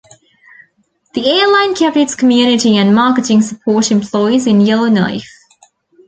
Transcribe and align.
The 1.13 1.29
airline 1.29 1.75
kept 1.75 1.95
its 1.95 2.15
community 2.15 2.75
and 2.75 2.95
marketing 2.95 3.43
support 3.43 3.91
employees 3.91 4.47
in 4.47 4.61
Yellowknife. 4.61 5.29